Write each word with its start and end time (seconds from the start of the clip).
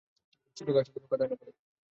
শুধু 0.57 0.71
গাছটা 0.73 0.95
যেন 0.95 1.05
কাটা 1.11 1.25
না 1.25 1.35
পড়ে। 1.35 1.51